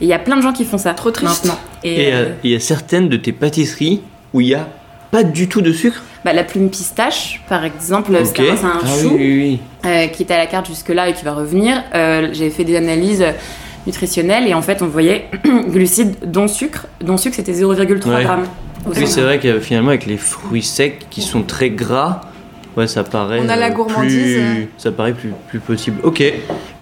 [0.00, 0.94] Et il y a plein de gens qui font ça.
[0.94, 1.44] Trop triste.
[1.46, 1.58] Maintenant.
[1.84, 4.00] Et euh, euh, il y a certaines de tes pâtisseries
[4.32, 4.68] où il y a
[5.10, 8.26] pas du tout de sucre bah, la plume pistache, par exemple, Ok.
[8.34, 9.10] c'est un, Ah chou.
[9.12, 9.38] oui, oui,
[9.84, 9.90] oui.
[9.90, 11.82] euh, qui était à la carte jusque-là et qui va revenir.
[11.94, 13.24] Euh, J'ai fait des analyses
[13.88, 15.24] nutritionnelles et en fait on voyait
[15.68, 16.86] glucides dont sucre.
[17.00, 18.22] Dont sucre c'était 0,3 Ouais.
[18.22, 18.44] grammes.
[18.86, 22.20] Oui, c'est vrai que finalement, avec les fruits secs qui sont très gras,
[22.76, 23.40] ouais, ça paraît.
[23.44, 24.36] On a la euh, gourmandise.
[24.36, 25.98] plus- Ça paraît plus, plus possible.
[26.04, 26.22] Ok.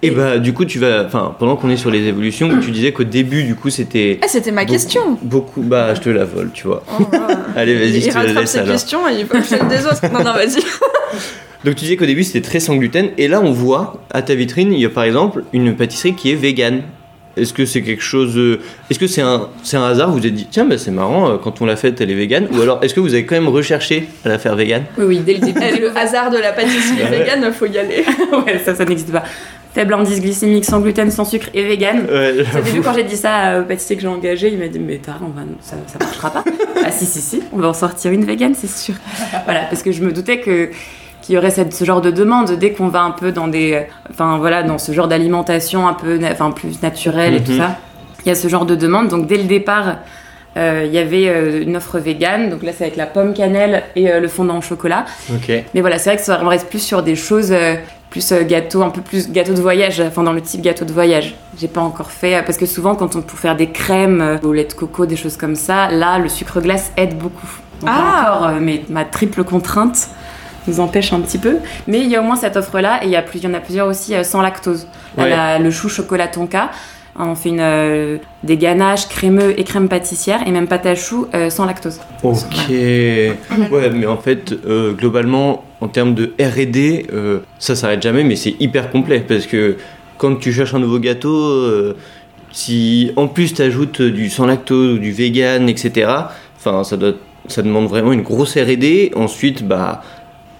[0.03, 1.03] Et bah, du coup, tu vas.
[1.05, 4.19] Enfin, pendant qu'on est sur les évolutions, tu disais qu'au début, du coup, c'était.
[4.23, 5.17] Ah, c'était ma beaucoup- question.
[5.23, 5.61] Beaucoup.
[5.63, 6.83] Bah, je te la vole, tu vois.
[6.99, 7.39] Oh, voilà.
[7.57, 8.67] Allez, vas-y, il je te la laisse alors.
[8.73, 10.03] questions et il celle des autres.
[10.13, 10.61] Non, non, vas-y.
[11.65, 13.09] Donc, tu disais qu'au début, c'était très sans gluten.
[13.17, 16.31] Et là, on voit à ta vitrine, il y a par exemple une pâtisserie qui
[16.31, 16.83] est végane.
[17.37, 18.37] Est-ce que c'est quelque chose.
[18.37, 20.91] euh, Est-ce que c'est un, c'est un hasard Vous vous êtes dit, tiens, bah, c'est
[20.91, 23.25] marrant, euh, quand on l'a faite, elle est végane Ou alors, est-ce que vous avez
[23.25, 24.83] quand même recherché à la faire végane?
[24.97, 25.59] Oui, oui, dès le début.
[25.81, 27.19] Le hasard de la pâtisserie Ouais.
[27.19, 28.03] vegan, faut y aller.
[28.45, 29.23] ouais, ça, ça n'existe pas.
[29.73, 32.05] Faible indice glycémique, sans gluten, sans sucre et vegan.
[32.09, 34.79] Ouais, Au début, quand j'ai dit ça au pâtissier que j'ai engagé, il m'a dit
[34.79, 36.43] Mais t'as, on va, ça, ça marchera pas.
[36.83, 38.95] ah, si, si, si, on va en sortir une vegan, c'est sûr.
[39.45, 40.69] Voilà, parce que je me doutais que
[41.27, 43.85] qu'il y aurait cette, ce genre de demande dès qu'on va un peu dans des
[44.09, 47.57] enfin voilà dans ce genre d'alimentation un peu na- enfin plus naturelle et tout Mhm.
[47.59, 47.75] ça
[48.25, 49.97] il y a ce genre de demande donc dès le départ
[50.55, 53.83] euh, il y avait euh, une offre vegan donc là c'est avec la pomme cannelle
[53.95, 55.05] et euh, le fondant au chocolat
[55.73, 57.75] mais voilà, c'est vrai que ça on reste plus sur des choses euh,
[58.09, 60.93] plus euh, gâteau, un peu plus gâteau de voyage, enfin dans le type gâteau de
[60.93, 61.35] voyage.
[61.59, 64.37] J'ai pas encore fait euh, parce que souvent quand on pour faire des crèmes euh,
[64.43, 67.47] au lait de coco, des choses comme ça, là le sucre glace aide beaucoup.
[67.81, 68.31] Donc Ah.
[68.37, 70.07] encore, euh, mais ma triple contrainte
[70.67, 71.57] nous empêche un petit peu.
[71.87, 73.45] Mais il y a au moins cette offre là et il y, a plus- il
[73.45, 74.87] y en a plusieurs aussi euh, sans lactose.
[75.17, 75.29] Là, Ouais.
[75.29, 76.71] la- le chou chocolat tonka.
[77.19, 81.25] On fait une, euh, des ganaches crémeux et crème pâtissière et même pâte à choux
[81.33, 81.99] euh, sans lactose.
[82.21, 82.69] Ok.
[82.69, 87.07] Ouais, mais en fait, euh, globalement, en termes de RD,
[87.57, 89.77] ça s'arrête jamais, mais c'est hyper complet parce que
[90.19, 91.93] quand tu cherches un nouveau gâteau,
[92.51, 96.11] si en plus tu ajoutes du sans lactose ou du vegan, etc.,
[96.57, 97.13] enfin, ça, doit,
[97.47, 99.11] ça demande vraiment une grosse RD.
[99.15, 100.03] Ensuite, bah.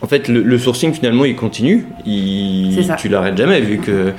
[0.01, 4.13] En fait, le, le sourcing finalement il continue, il, tu l'arrêtes jamais vu que.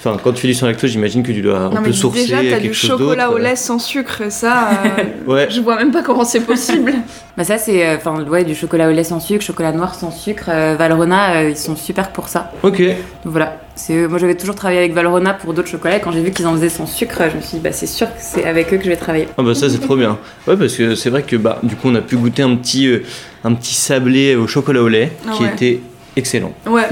[0.00, 1.92] Enfin, quand tu fais du sans lactose, j'imagine que tu dois un Non, peu mais
[1.92, 5.48] sourcer déjà, t'as quelque du chose chocolat au lait sans sucre, ça, euh, Ouais.
[5.50, 6.92] je vois même pas comment c'est possible.
[7.38, 10.10] Bah ça c'est euh, enfin ouais du chocolat au lait sans sucre, chocolat noir sans
[10.10, 12.50] sucre, euh, Valrhona euh, ils sont super pour ça.
[12.64, 12.78] Ok.
[12.80, 16.20] Donc voilà, c'est moi j'avais toujours travaillé avec Valrhona pour d'autres chocolats et quand j'ai
[16.20, 18.44] vu qu'ils en faisaient sans sucre, je me suis dit bah c'est sûr que c'est
[18.44, 19.28] avec eux que je vais travailler.
[19.38, 20.18] Ah bah ça c'est trop bien.
[20.48, 22.88] Ouais parce que c'est vrai que bah du coup on a pu goûter un petit
[22.88, 23.04] euh,
[23.44, 25.50] un petit sablé au chocolat au lait Ah qui ouais.
[25.54, 25.80] était
[26.18, 26.82] excellent Ouais.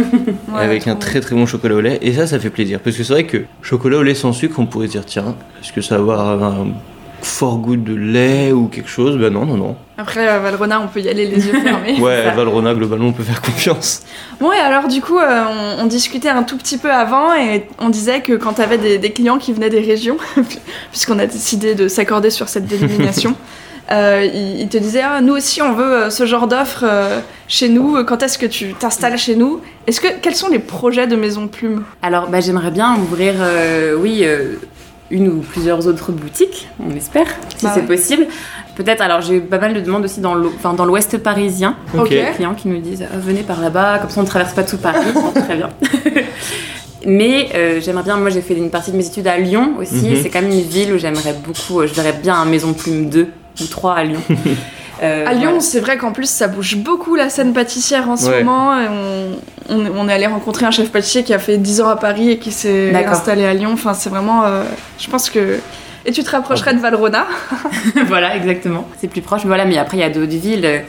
[0.49, 2.97] Ouais, avec un très très bon chocolat au lait et ça ça fait plaisir parce
[2.97, 5.81] que c'est vrai que chocolat au lait sans sucre on pourrait dire tiens est-ce que
[5.83, 6.69] ça va avoir un
[7.23, 9.19] fort goût de lait ou quelque chose?
[9.19, 9.77] Bah non non non.
[9.99, 11.99] Après, euh, Valrhona, on peut y aller les yeux fermés.
[11.99, 12.33] Ouais ça.
[12.33, 14.03] Valrhona globalement on peut faire confiance.
[14.39, 15.45] Bon, et alors, du coup, euh,
[15.79, 18.99] on, on discutait un tout petit peu avant et on disait que quand t'avais des,
[18.99, 20.19] des clients qui venaient des régions,
[20.91, 23.35] puisqu'on a décidé de s'accorder sur cette dénomination,
[23.93, 27.21] euh, ils, ils te disaient ah, Nous aussi, on veut euh, ce genre d'offre euh,
[27.49, 28.03] chez nous.
[28.05, 29.61] Quand est-ce que tu t'installes chez nous?
[29.87, 31.85] Est-ce que Quels sont les projets de Maison Plume?
[32.03, 34.55] Alors bah j'aimerais bien ouvrir euh, oui euh,
[35.11, 37.87] une ou plusieurs autres boutiques, on espère, si Bah c'est ouais.
[37.87, 38.27] possible.
[38.75, 41.77] Peut-être alors j'ai eu pas mal de demandes aussi dans l'ouest parisien.
[41.97, 42.09] Ok.
[42.11, 44.79] des clients qui nous disent venez par là-bas, comme ça on ne traverse pas tout
[44.79, 45.69] Paris, très bien.
[47.07, 50.09] Mais euh, j'aimerais bien, moi j'ai fait une partie de mes études à Lyon aussi,
[50.09, 50.17] Mhm.
[50.23, 53.29] c'est quand même une ville où j'aimerais beaucoup, je verrais bien un Maison Plume 2
[53.61, 54.21] ou 3 à Lyon.
[55.03, 55.61] Euh, À Lyon, voilà.
[55.61, 58.43] c'est vrai qu'en plus, ça bouge beaucoup la scène pâtissière en ce Ouais.
[58.43, 58.81] moment.
[58.81, 61.89] Et on, on, on est allé rencontrer un chef pâtissier qui a fait 10 ans
[61.91, 63.73] à Paris et qui s'est installé à Lyon.
[63.75, 64.45] Enfin, c'est vraiment.
[64.47, 64.63] euh,
[64.99, 65.61] je pense que.
[66.07, 67.27] Et tu te rapprocherais de Valrhona?
[68.07, 68.89] Voilà, exactement.
[68.99, 69.43] C'est plus proche.
[69.43, 70.83] Mais voilà, mais après, il y a d'autres villes.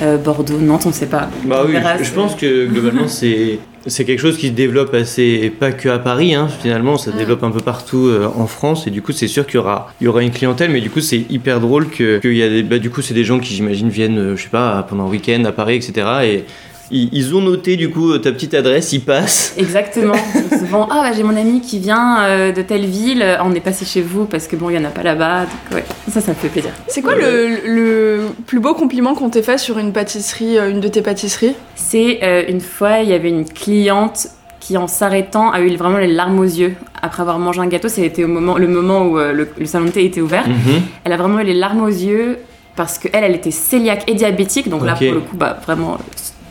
[0.00, 1.28] Euh, Bordeaux, Nantes, on ne sait pas.
[1.44, 4.94] Bah On oui, verra, je, pense que globalement c'est c'est quelque chose qui se développe
[4.94, 8.46] assez pas que à Paris hein, finalement ça se développe un peu partout euh, en
[8.46, 10.80] France et du coup c'est sûr qu'il y aura il y aura une clientèle mais
[10.80, 13.24] du coup c'est hyper drôle que qu'il y a des bah, du coup c'est des
[13.24, 16.44] gens qui j'imagine viennent euh, je sais pas pendant un week-end à Paris etc et
[16.90, 20.14] ils, ils ont noté du coup ta petite adresse ils passent Exactement.
[20.58, 23.60] Souvent, ah bah, j'ai mon ami qui vient euh, de telle ville, Ah, on est
[23.60, 25.42] passé chez vous parce que bon, il y en a pas là-bas.
[25.42, 26.70] Donc ouais, ça, ça me fait plaisir.
[26.88, 30.80] C'est quoi le, le plus beau compliment qu'on t'ait fait sur une pâtisserie, euh, une
[30.80, 31.54] de tes pâtisseries?
[31.74, 34.28] C'est euh, une fois, il y avait une cliente
[34.60, 37.88] qui, en s'arrêtant, a eu vraiment les larmes aux yeux après avoir mangé un gâteau.
[37.88, 40.48] C'était au moment, le moment où euh, le, le salon de thé était ouvert.
[40.48, 40.82] Mhm.
[41.04, 42.38] Elle a vraiment eu les larmes aux yeux
[42.76, 44.68] parce qu'elle, elle était cœliaque et diabétique.
[44.68, 45.98] Donc là, pour le coup, bah, vraiment,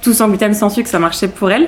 [0.03, 1.67] tout sans gluten, sans sucre, ça marchait pour elle.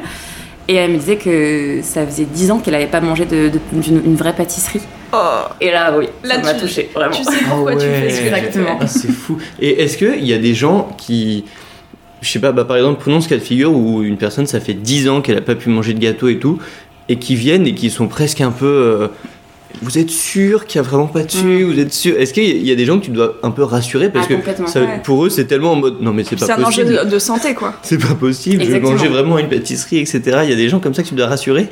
[0.68, 3.60] Et elle me disait que ça faisait 10 ans qu'elle n'avait pas mangé de, de-
[3.72, 4.82] d'une une vraie pâtisserie.
[5.14, 5.18] Oh,
[5.62, 7.12] Et là, oui, Là, ça m'a tu- touchée, vraiment.
[7.14, 8.38] tu sais pourquoi Ah tu fais ce que tu fais.
[8.40, 8.78] Exactement.
[8.82, 9.38] Ah, c'est fou.
[9.62, 11.46] Et est-ce qu'il y a des gens qui.
[12.22, 14.60] Je sais pas, bah, par exemple, prenons ce cas de figure où une personne, ça
[14.60, 16.58] fait 10 ans qu'elle a pas pu manger de gâteau et tout,
[17.10, 18.66] et qui viennent et qui sont presque un peu.
[18.66, 19.08] euh,
[19.82, 21.66] vous êtes sûr qu'il y a vraiment pas de sucre?
[21.66, 22.18] Vous êtes sûr?
[22.20, 24.34] Est-ce qu'il y a des gens que tu dois un peu rassurer Parce Ah, que
[24.36, 24.68] complètement.
[24.68, 25.02] ça- Ouais.
[25.04, 27.06] pour eux, c'est tellement en mode non, mais c'est c'est pas un enjeu possible.
[27.06, 27.74] de, de santé quoi.
[27.84, 30.22] C'est pas possible, je vais manger vraiment une pâtisserie, etc.
[30.44, 31.68] Il y a des gens comme ça que tu dois rassurer?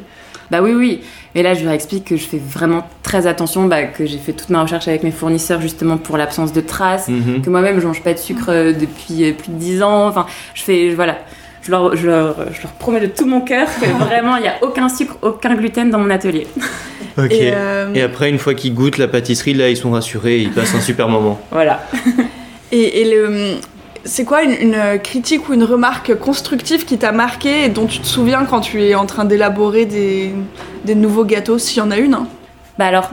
[0.51, 1.01] Bah oui, oui.
[1.33, 4.33] Mais là, je leur explique que je fais vraiment très attention, bah, que j'ai fait
[4.33, 7.41] toute ma recherche avec mes fournisseurs justement pour l'absence de traces, Mhm.
[7.41, 10.07] que moi-même je mange pas de sucre euh, depuis euh, plus de 10 ans.
[10.07, 11.17] Enfin, je fais, voilà.
[11.63, 14.49] Je leur, je, leur, je leur promets de tout mon cœur que vraiment il n'y
[14.49, 16.45] a aucun sucre, aucun gluten dans mon atelier.
[17.29, 20.51] Et, Et, euh, après, une fois qu'ils goûtent la pâtisserie, là, ils sont rassurés, ils
[20.51, 21.39] passent un super moment.
[21.51, 21.83] Voilà.
[22.71, 23.55] et, et le,
[24.03, 27.99] c'est quoi une, une critique ou une remarque constructive qui t'a marqué et dont tu
[27.99, 30.31] te souviens quand tu es en train d'élaborer des,
[30.85, 32.27] des nouveaux gâteaux, s'il y en a une hein?
[32.79, 33.11] Bah alors,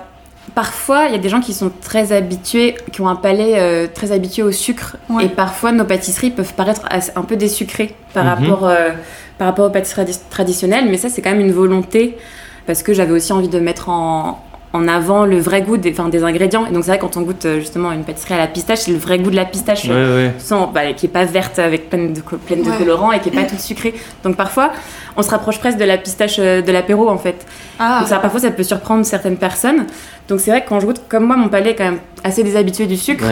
[0.54, 3.86] parfois, il y a des gens qui sont très habitués, qui ont un palais euh,
[3.92, 4.96] très habitué au sucre.
[5.10, 5.26] Ouais.
[5.26, 6.82] Et parfois, nos pâtisseries peuvent paraître
[7.14, 8.30] un peu désucrées par, Mhm.
[8.48, 8.88] rapport, euh,
[9.36, 10.86] par rapport aux pâtisseries tradi- traditionnelles.
[10.90, 12.16] Mais ça, c'est quand même une volonté,
[12.66, 14.42] parce que j'avais aussi envie de mettre en,
[14.72, 16.64] en avant le vrai goût des, enfin, des ingrédients.
[16.66, 18.92] Et donc, c'est vrai, quand on goûte euh, justement une pâtisserie à la pistache, c'est
[18.92, 19.84] le vrai goût de la pistache.
[19.86, 20.32] Ouais, ouais.
[20.38, 22.76] sans, bah, qui est pas verte avec plein de, co- pleine de Ouais.
[22.78, 23.94] colorants et qui est pas toute sucrée.
[24.22, 24.70] Donc parfois,
[25.16, 27.44] on se rapproche presque de la pistache euh, de l'apéro en fait.
[27.80, 29.86] Ah, Donc ça, parfois, ça peut surprendre certaines personnes.
[30.28, 32.44] Donc c'est vrai que quand je goûte, comme moi, mon palais est quand même assez
[32.44, 33.24] déshabitué du sucre.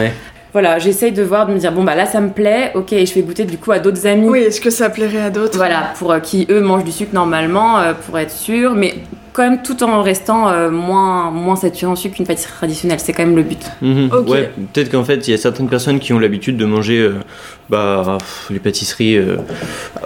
[0.51, 3.05] Voilà, j'essaye de voir, de me dire bon bah là ça me plaît, ok, et
[3.05, 4.27] je fais goûter du coup à d'autres amis.
[4.27, 7.13] oui, est-ce que ça plairait à d'autres Voilà, pour euh, qui eux mangent du sucre
[7.13, 8.95] normalement, euh, pour être sûr, mais
[9.33, 13.13] quand même tout en restant euh, moins, moins saturé en sucre qu'une pâtisserie traditionnelle, c'est
[13.13, 13.61] quand même le but.
[14.11, 14.27] Ok.
[14.27, 17.13] Ouais, peut-être qu'en fait, il y a certaines personnes qui ont l'habitude de manger euh,
[17.69, 19.19] bah, pff, les pâtisseries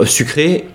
[0.03, 0.67] sucrées.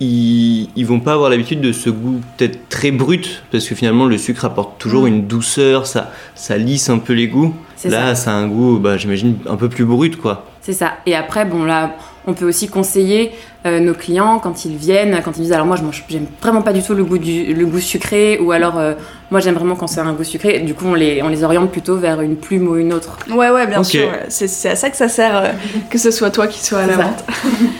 [0.00, 4.06] Ils, ils vont pas avoir l'habitude de ce goût peut-être très brut, parce que finalement
[4.06, 5.06] le sucre apporte toujours Mm.
[5.08, 7.54] une douceur, ça, ça lisse un peu les goûts.
[7.84, 10.46] C'est Là, ça a un goût, bah, j'imagine, un peu plus brut, quoi.
[10.62, 10.94] C'est ça.
[11.04, 13.32] Et après, bon là, on peut aussi conseiller
[13.66, 16.62] euh, nos clients quand ils viennent, quand ils disent alors moi je mange, j'aime vraiment
[16.62, 18.94] pas du tout le goût du le goût sucré ou alors euh,
[19.30, 20.60] moi j'aime vraiment quand c'est un goût sucré.
[20.60, 23.18] Du coup, on les on les oriente plutôt vers une plume ou une autre.
[23.30, 24.08] Ouais, ouais, bien sûr.
[24.30, 25.48] C'est, c'est à ça que ça sert euh,
[25.90, 27.24] que ce soit toi qui sois à la vente.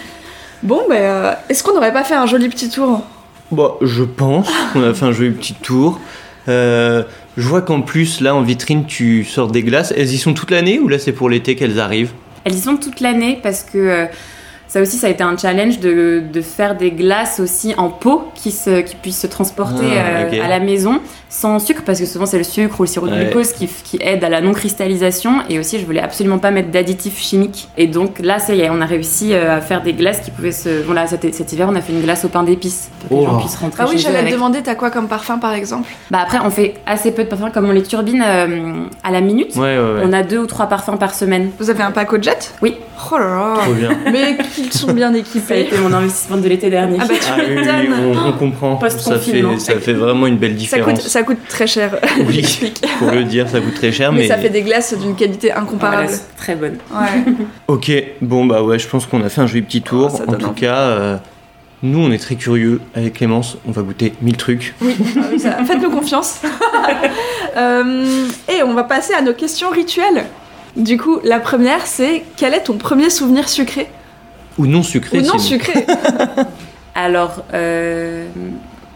[0.62, 3.00] bon, ben, est-ce qu'on n'aurait pas fait un joli petit tour?
[3.50, 6.00] Bon, je pense qu'on a fait un joli petit tour.
[6.48, 7.02] Euh,
[7.36, 9.92] je vois qu'en plus, là, en vitrine, tu sors des glaces.
[9.96, 12.12] Elles y sont toute l'année ou là, c'est pour l'été qu'elles arrivent?
[12.44, 14.06] Elles y sont toute l'année parce que euh,
[14.74, 18.30] ça aussi, ça a été un challenge de, de faire des glaces aussi en pot
[18.34, 22.06] qui, se, qui puissent se transporter Ah, euh, à la maison sans sucre parce que
[22.06, 23.24] souvent c'est le sucre ou le sirop de Ouais.
[23.24, 27.18] glucose qui, qui aide à la non-cristallisation et aussi je voulais absolument pas mettre d'additifs
[27.20, 30.20] chimiques et donc là ça y est on a réussi euh, à faire des glaces
[30.20, 30.82] qui pouvaient se...
[30.82, 33.14] Bon là cet, cet hiver on a fait une glace au pain d'épices pour que
[33.14, 33.30] les Oh.
[33.32, 35.88] gens puissent rentrer Ah oui, j'allais te demander, t'as quoi comme parfum par exemple?
[36.10, 39.20] Bah après on fait assez peu de parfums comme on les turbine euh, à la
[39.20, 39.54] minute.
[39.56, 40.02] Ouais, ouais, ouais.
[40.04, 41.50] On a deux ou trois parfums par semaine.
[41.58, 42.52] Vous avez un pack au jet?
[42.62, 42.76] Oui.
[43.12, 43.90] Oh là là Trop bien.
[44.12, 44.36] Mais
[44.68, 45.60] qu'ils sont bien Ça a équipés.
[45.62, 46.98] été mon investissement de l'été dernier.
[47.00, 48.80] Ah bah tu Ah oui, oui, on, on comprend.
[48.80, 49.58] Ça fait, Post-confinement.
[49.58, 51.08] ça fait vraiment une belle Ça coûte, différence.
[51.08, 51.96] ça coûte très cher,
[52.26, 52.72] Oui.
[52.98, 54.28] Pour le dire, ça coûte très cher, Mais, mais.
[54.28, 56.04] ça fait des glaces d'une qualité incomparable.
[56.08, 56.78] Voilà, très bonne.
[56.92, 57.32] Ouais.
[57.68, 60.10] Ok, bon, bah ouais, je pense qu'on a fait un joli petit tour.
[60.12, 60.60] Oh, ça en tout envie.
[60.60, 61.16] cas, euh,
[61.82, 62.80] nous, on est très curieux.
[62.94, 64.74] Avec Clémence, on va goûter mille trucs.
[64.80, 64.94] Oui,
[65.46, 66.40] ah faites-nous confiance.
[67.56, 70.24] Euh, et on va passer à nos questions rituelles.
[70.76, 73.86] Du coup, la première, c'est quel est ton premier souvenir sucré?
[74.58, 75.18] Ou non sucré.
[75.18, 75.58] Ou non sinon.
[75.60, 75.86] sucré
[76.94, 78.26] Alors, euh,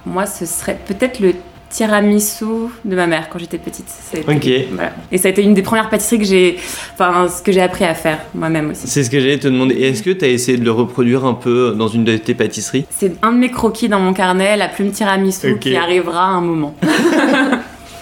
[0.06, 1.34] moi, ce serait peut-être le
[1.68, 2.44] tiramisu
[2.84, 3.84] de ma mère quand j'étais petite.
[3.88, 4.68] Ça été- Ok.
[4.72, 4.92] voilà.
[5.12, 6.56] Et ça a été une des premières pâtisseries que j'ai,
[6.94, 8.86] enfin, ce que j'ai appris à faire moi-même aussi.
[8.86, 9.74] C'est ce que j'allais te demander.
[9.74, 12.34] Et Est-ce que tu as essayé de le reproduire un peu dans une de tes
[12.34, 12.86] pâtisseries?
[12.96, 16.40] C'est un de mes croquis dans mon carnet, la plume tiramisu, qui arrivera à un
[16.40, 16.74] moment.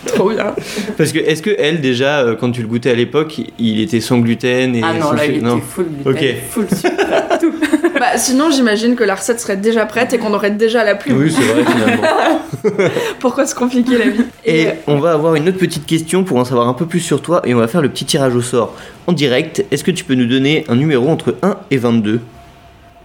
[0.14, 0.54] Trop bien.
[0.96, 4.00] Parce que est-ce que elle déjà euh, quand tu le goûtais à l'époque, il était
[4.00, 5.56] sans gluten et Ah non, sans là, il Non.
[5.58, 6.34] était full gluten, Ok.
[6.50, 7.52] full sucre, tout.
[7.98, 11.18] Bah, sinon, j'imagine que la recette serait déjà prête et qu'on aurait déjà la plume.
[11.18, 12.90] Oui, c'est vrai finalement.
[13.20, 16.36] Pourquoi se compliquer la vie Et euh, on va avoir une autre petite question pour
[16.38, 18.42] en savoir un peu plus sur toi et on va faire le petit tirage au
[18.42, 18.74] sort
[19.06, 19.64] en direct.
[19.70, 22.20] Est-ce que tu peux nous donner un numéro entre 1 et 22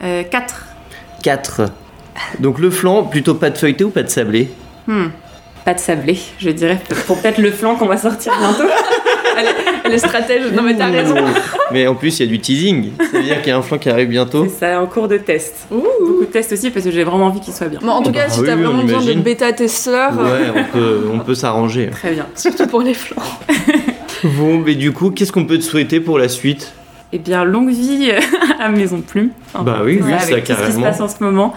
[0.03, 0.65] Euh, 4.
[1.23, 1.61] 4.
[2.39, 4.49] Donc le flan, plutôt pâte feuilletée ou pâte sablée?
[4.87, 5.05] Hmm.
[5.65, 8.63] Pas de sablé, je dirais, pour peut-être le flan qu'on va sortir bientôt.
[9.85, 10.51] elle, est, stratège.
[10.53, 11.15] Non, mais t'as raison.
[11.71, 12.91] Mais en plus, il y a du teasing.
[12.99, 14.45] Ça veut dire qu'il y a un flan qui arrive bientôt.
[14.45, 15.67] C'est ça, en cours de test.
[15.71, 15.83] Ouh.
[16.05, 17.79] Beaucoup de tests aussi parce que j'ai vraiment envie qu'il soit bien.
[17.81, 19.21] Bon, en tout cas, bah si oui, t'as on vraiment besoin de imagine.
[19.21, 21.89] bêta-testeurs, euh, Ouais, on peut, on peut s'arranger.
[21.91, 22.25] Très bien.
[22.35, 23.21] surtout pour les flancs.
[24.23, 26.73] Bon, mais du coup, qu'est-ce qu'on peut te souhaiter pour la suite?
[27.11, 28.11] Eh bien, longue vie
[28.59, 29.29] à Maison Plume.
[29.53, 30.81] Enfin, Bah oui, oui, ça, ça, avec tout ce qui se carrément.
[30.83, 31.53] passe en ce moment.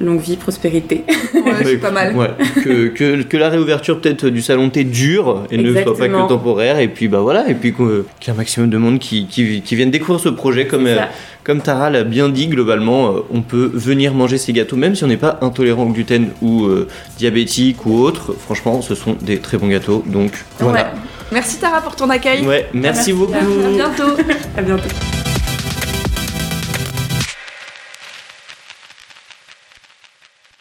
[0.00, 1.04] Longue vie, prospérité.
[1.34, 2.14] Ouais, c'est pas mal.
[2.16, 2.30] Ouais,
[2.64, 6.28] que, que, que la réouverture peut-être du salon T dure et ne soit pas que
[6.28, 6.78] temporaire.
[6.80, 9.26] Et puis bah voilà, et puis que- qu'il y ait un maximum de monde qui,
[9.26, 10.66] qui, qui viennent découvrir ce projet.
[10.66, 10.96] Comme, euh,
[11.44, 15.04] comme Tara l'a bien dit, globalement, euh, on peut venir manger ces gâteaux, même si
[15.04, 18.34] on n'est pas intolérant au gluten ou euh, diabétique ou autre.
[18.38, 20.02] Franchement, ce sont des très bons gâteaux.
[20.06, 20.80] Donc voilà.
[20.80, 20.86] Ouais.
[21.32, 22.44] Merci Tara pour ton accueil.
[22.46, 23.12] Ouais, merci Merci.
[23.12, 23.32] beaucoup.
[23.34, 24.12] À bientôt.
[24.56, 24.88] À bientôt.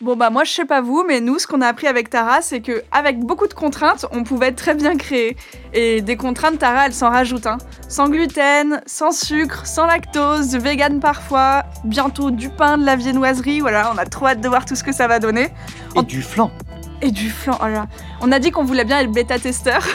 [0.03, 2.41] Bon bah moi je sais pas vous, mais nous ce qu'on a appris avec Tara,
[2.41, 5.37] c'est que avec beaucoup de contraintes, on pouvait très bien créer.
[5.73, 7.47] Et des contraintes, Tara, elle s'en rajoute.
[7.47, 7.57] Hein.
[7.87, 13.61] Sans gluten, sans sucre, sans lactose, vegan parfois, bientôt du pain, de la viennoiserie.
[13.61, 15.47] Voilà, on a trop hâte de voir tout ce que ça va donner.
[15.95, 16.51] Et du flan.
[17.01, 17.57] Et du flan.
[17.61, 17.87] Oh là là.
[18.19, 19.87] On a dit qu'on voulait bien être bêta-testeur.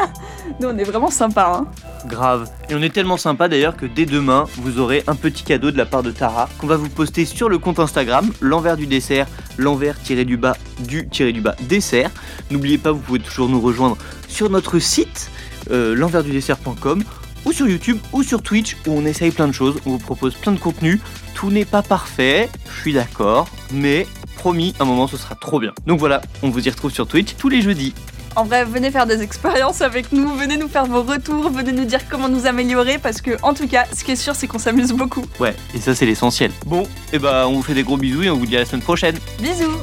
[0.60, 1.52] nous on est vraiment sympa.
[1.58, 1.66] Hein.
[2.06, 2.50] Grave.
[2.70, 5.76] Et on est tellement sympa d'ailleurs que dès demain, vous aurez un petit cadeau de
[5.76, 9.26] la part de Tara qu'on va vous poster sur le compte Instagram, l'envers du dessert,
[9.58, 12.10] l'envers tiré du bas du tiré du bas dessert.
[12.50, 13.96] N'oubliez pas, vous pouvez toujours nous rejoindre
[14.28, 15.30] sur notre site,
[15.70, 17.02] euh, l'enversdudessert.com
[17.44, 20.34] ou sur YouTube ou sur Twitch où on essaye plein de choses, on vous propose
[20.34, 21.00] plein de contenus.
[21.34, 25.72] Tout n'est pas parfait, je suis d'accord, mais promis, un moment ce sera trop bien.
[25.86, 27.94] Donc voilà, on vous y retrouve sur Twitch tous les jeudis.
[28.36, 31.86] En vrai, venez faire des expériences avec nous, venez nous faire vos retours, venez nous
[31.86, 34.58] dire comment nous améliorer parce que en tout cas, ce qui est sûr, c'est qu'on
[34.58, 35.24] s'amuse beaucoup.
[35.40, 36.50] Ouais, et ça c'est l'essentiel.
[36.66, 38.66] Bon, et bah on vous fait des gros bisous et on vous dit à la
[38.66, 39.16] semaine prochaine.
[39.40, 39.78] Bisous